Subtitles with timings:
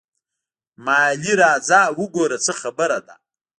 [0.85, 3.15] مالې راځه وګوره څه خبره ده.